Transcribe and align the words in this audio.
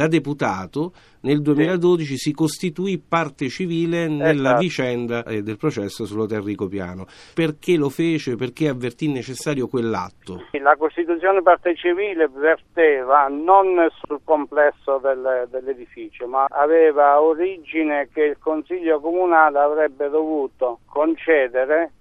da 0.00 0.08
deputato 0.08 0.92
nel 1.22 1.42
2012 1.42 2.12
sì. 2.12 2.16
si 2.16 2.32
costituì 2.32 2.98
parte 2.98 3.50
civile 3.50 4.08
nella 4.08 4.32
esatto. 4.32 4.58
vicenda 4.58 5.24
eh, 5.24 5.42
del 5.42 5.58
processo 5.58 6.06
sull'Hotel 6.06 6.56
Piano. 6.70 7.04
Perché 7.34 7.76
lo 7.76 7.90
fece? 7.90 8.34
Perché 8.36 8.68
avvertì 8.68 9.12
necessario 9.12 9.68
quell'atto? 9.68 10.46
La 10.52 10.76
Costituzione 10.78 11.42
parte 11.42 11.76
civile 11.76 12.30
verteva 12.32 13.28
non 13.28 13.86
sul 14.02 14.20
complesso 14.24 14.98
del, 15.02 15.46
dell'edificio, 15.50 16.26
ma 16.26 16.46
aveva 16.48 17.20
origine 17.20 18.08
che 18.10 18.22
il 18.22 18.38
Consiglio 18.38 19.00
Comunale 19.00 19.58
avrebbe 19.58 20.08
dovuto 20.08 20.78
concedere 20.86 21.92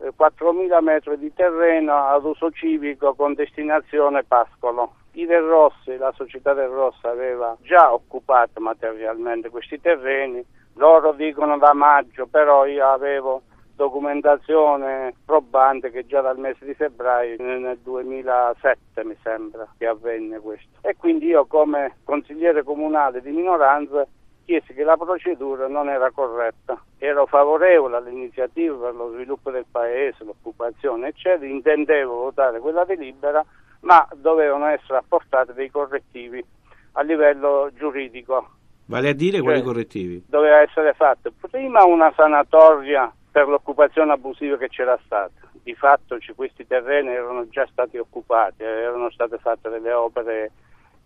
4.000 0.00 0.76
eh, 0.76 0.80
metri 0.80 1.18
di 1.18 1.32
terreno 1.32 2.06
ad 2.06 2.24
uso 2.24 2.50
civico 2.50 3.14
con 3.14 3.34
destinazione 3.34 4.24
Pascolo. 4.24 4.94
I 5.12 5.26
Del 5.26 5.42
Rossi, 5.42 5.96
la 5.96 6.12
società 6.16 6.54
Del 6.54 6.68
Rossi 6.68 7.06
aveva 7.06 7.56
già 7.62 7.92
occupato 7.92 8.60
materialmente 8.60 9.50
questi 9.50 9.80
terreni, 9.80 10.44
loro 10.74 11.12
dicono 11.12 11.58
da 11.58 11.74
maggio, 11.74 12.26
però 12.26 12.64
io 12.64 12.86
avevo 12.86 13.42
documentazione 13.80 15.14
probante 15.24 15.90
che 15.90 16.04
già 16.04 16.20
dal 16.20 16.38
mese 16.38 16.66
di 16.66 16.74
febbraio 16.74 17.36
nel 17.38 17.78
2007 17.82 19.04
mi 19.04 19.16
sembra 19.22 19.66
che 19.78 19.86
avvenne 19.86 20.38
questo 20.38 20.68
e 20.82 20.96
quindi 20.98 21.28
io 21.28 21.46
come 21.46 21.96
consigliere 22.04 22.62
comunale 22.62 23.22
di 23.22 23.30
minoranza 23.30 24.06
chiesi 24.44 24.72
che 24.74 24.84
la 24.84 24.96
procedura 24.96 25.68
non 25.68 25.88
era 25.88 26.10
corretta. 26.10 26.82
Ero 26.98 27.26
favorevole 27.26 27.96
all'iniziativa 27.96 28.86
per 28.86 28.94
lo 28.94 29.12
sviluppo 29.12 29.50
del 29.50 29.66
paese, 29.70 30.24
l'occupazione, 30.24 31.08
eccetera, 31.08 31.46
intendevo 31.46 32.14
votare 32.14 32.60
quella 32.60 32.84
delibera, 32.84 33.44
ma 33.80 34.06
dovevano 34.14 34.66
essere 34.66 34.98
apportati 34.98 35.52
dei 35.52 35.70
correttivi 35.70 36.44
a 36.92 37.02
livello 37.02 37.70
giuridico. 37.74 38.48
Vale 38.86 39.10
a 39.10 39.14
dire 39.14 39.36
cioè, 39.36 39.44
quali 39.44 39.62
correttivi? 39.62 40.24
Doveva 40.26 40.60
essere 40.60 40.92
fatta 40.94 41.30
prima 41.48 41.84
una 41.84 42.12
sanatoria 42.16 43.12
per 43.30 43.46
l'occupazione 43.46 44.12
abusiva 44.12 44.56
che 44.56 44.68
c'era 44.68 44.98
stata. 45.04 45.48
Di 45.62 45.74
fatto 45.74 46.18
questi 46.34 46.66
terreni 46.66 47.10
erano 47.10 47.48
già 47.48 47.66
stati 47.70 47.98
occupati, 47.98 48.64
erano 48.64 49.10
state 49.10 49.38
fatte 49.38 49.68
delle 49.68 49.92
opere 49.92 50.50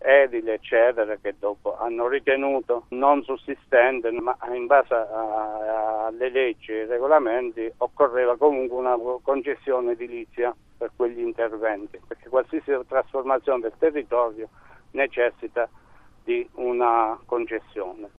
edili 0.05 0.51
eccetera 0.51 1.15
che 1.17 1.35
dopo 1.39 1.77
hanno 1.77 2.07
ritenuto 2.07 2.85
non 2.89 3.23
sussistente 3.23 4.11
ma 4.11 4.37
in 4.53 4.67
base 4.67 4.93
alle 4.93 6.29
leggi 6.29 6.71
e 6.71 6.81
ai 6.81 6.87
regolamenti 6.87 7.71
occorreva 7.77 8.37
comunque 8.37 8.77
una 8.77 8.95
concessione 9.21 9.93
edilizia 9.93 10.55
per 10.77 10.91
quegli 10.95 11.19
interventi 11.19 11.99
perché 12.07 12.29
qualsiasi 12.29 12.71
trasformazione 12.87 13.61
del 13.61 13.73
territorio 13.77 14.49
necessita 14.91 15.67
di 16.23 16.47
una 16.55 17.19
concessione. 17.25 18.09